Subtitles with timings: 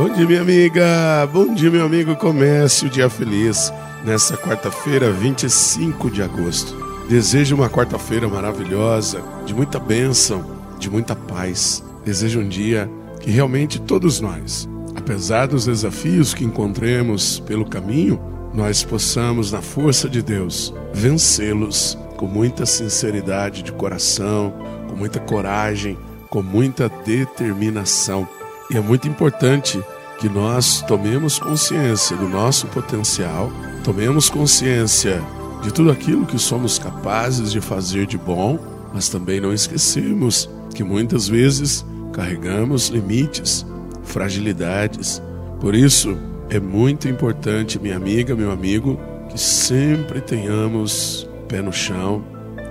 [0.00, 1.28] Bom dia, minha amiga.
[1.30, 2.16] Bom dia, meu amigo.
[2.16, 3.70] Comece o dia feliz
[4.02, 6.74] nessa quarta-feira, 25 de agosto.
[7.06, 11.84] Desejo uma quarta-feira maravilhosa, de muita bênção, de muita paz.
[12.02, 14.66] Desejo um dia que realmente todos nós,
[14.96, 18.18] apesar dos desafios que encontremos pelo caminho,
[18.54, 24.54] nós possamos, na força de Deus, vencê-los com muita sinceridade de coração,
[24.88, 25.98] com muita coragem,
[26.30, 28.26] com muita determinação.
[28.70, 29.82] E é muito importante
[30.20, 33.50] que nós tomemos consciência do nosso potencial,
[33.82, 35.20] tomemos consciência
[35.62, 38.58] de tudo aquilo que somos capazes de fazer de bom,
[38.94, 43.66] mas também não esquecermos que muitas vezes carregamos limites,
[44.04, 45.20] fragilidades.
[45.60, 46.16] Por isso,
[46.48, 52.22] é muito importante, minha amiga, meu amigo, que sempre tenhamos pé no chão,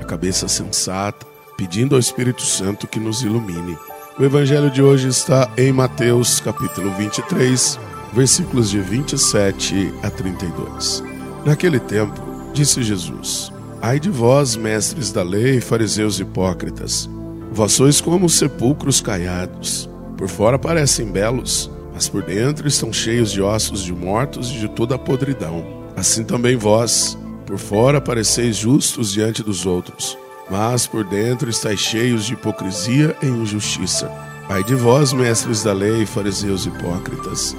[0.00, 3.76] a cabeça sensata, pedindo ao Espírito Santo que nos ilumine.
[4.18, 7.80] O evangelho de hoje está em Mateus, capítulo 23,
[8.12, 11.02] versículos de 27 a 32.
[11.46, 12.20] Naquele tempo,
[12.52, 17.08] disse Jesus: Ai de vós, mestres da lei, fariseus hipócritas,
[17.50, 19.88] vós sois como sepulcros caiados.
[20.18, 24.68] Por fora parecem belos, mas por dentro estão cheios de ossos de mortos e de
[24.68, 25.64] toda a podridão.
[25.96, 27.16] Assim também vós,
[27.46, 30.18] por fora pareceis justos diante dos outros,
[30.50, 34.10] mas por dentro estáis cheios de hipocrisia e injustiça.
[34.48, 37.56] Ai de vós, mestres da lei, fariseus hipócritas,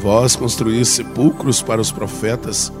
[0.00, 2.72] vós construís sepulcros para os profetas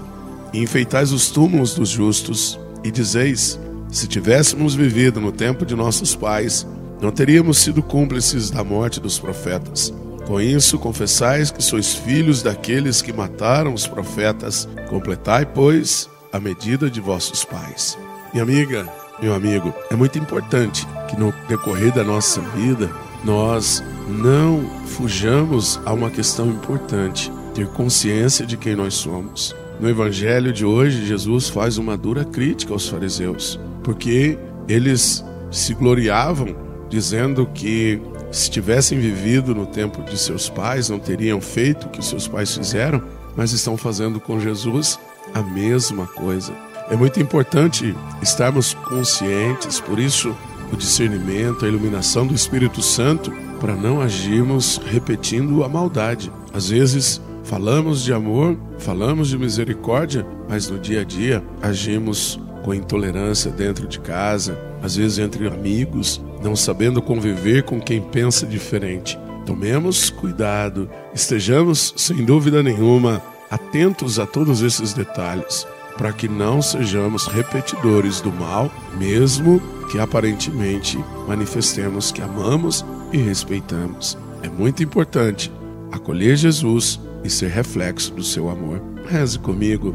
[0.52, 3.58] e enfeitais os túmulos dos justos, e dizeis:
[3.90, 6.66] se tivéssemos vivido no tempo de nossos pais,
[7.00, 9.92] não teríamos sido cúmplices da morte dos profetas.
[10.26, 14.68] Com isso, confessais que sois filhos daqueles que mataram os profetas.
[14.88, 17.98] Completai, pois, a medida de vossos pais.
[18.32, 18.88] Minha amiga,
[19.22, 22.90] meu amigo, é muito importante que no decorrer da nossa vida
[23.24, 29.54] nós não fujamos a uma questão importante: ter consciência de quem nós somos.
[29.78, 36.54] No evangelho de hoje, Jesus faz uma dura crítica aos fariseus, porque eles se gloriavam
[36.88, 38.00] dizendo que
[38.30, 42.54] se tivessem vivido no tempo de seus pais, não teriam feito o que seus pais
[42.54, 43.02] fizeram,
[43.36, 44.98] mas estão fazendo com Jesus
[45.32, 46.52] a mesma coisa.
[46.90, 50.36] É muito importante estarmos conscientes, por isso,
[50.72, 56.32] o discernimento, a iluminação do Espírito Santo, para não agirmos repetindo a maldade.
[56.52, 62.74] Às vezes, falamos de amor, falamos de misericórdia, mas no dia a dia agimos com
[62.74, 69.16] intolerância dentro de casa, às vezes entre amigos, não sabendo conviver com quem pensa diferente.
[69.46, 77.26] Tomemos cuidado, estejamos, sem dúvida nenhuma, atentos a todos esses detalhes, para que não sejamos
[77.26, 84.16] repetidores do mal, mesmo que aparentemente manifestemos que amamos e respeitamos.
[84.42, 85.52] É muito importante
[85.92, 88.80] acolher Jesus e ser reflexo do seu amor.
[89.08, 89.94] Reze comigo.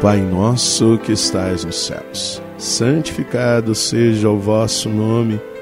[0.00, 5.40] Pai nosso que estais nos céus, santificado seja o vosso nome,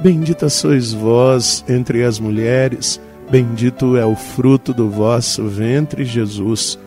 [0.00, 6.78] Bendita sois vós entre as mulheres, bendito é o fruto do vosso ventre, Jesus.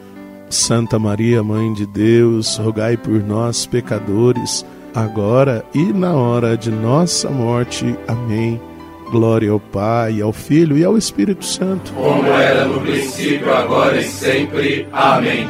[0.49, 4.65] Santa Maria, Mãe de Deus, rogai por nós, pecadores,
[4.95, 7.95] agora e na hora de nossa morte.
[8.07, 8.59] Amém.
[9.11, 11.91] Glória ao Pai, ao Filho e ao Espírito Santo.
[11.93, 14.87] Como era no princípio, agora e sempre.
[14.91, 15.47] Amém.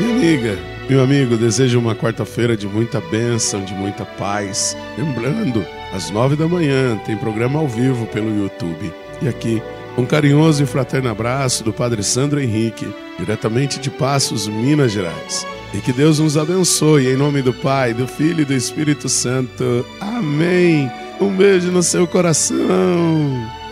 [0.00, 0.58] Minha amiga,
[0.88, 4.76] meu amigo, desejo uma quarta-feira de muita bênção, de muita paz.
[4.98, 8.92] Lembrando, às nove da manhã tem programa ao vivo pelo YouTube.
[9.22, 9.62] E aqui,
[9.96, 12.86] um carinhoso e fraterno abraço do Padre Sandro Henrique,
[13.18, 15.46] diretamente de Passos, Minas Gerais.
[15.72, 19.86] E que Deus nos abençoe, em nome do Pai, do Filho e do Espírito Santo.
[20.00, 20.90] Amém.
[21.20, 23.63] Um beijo no seu coração.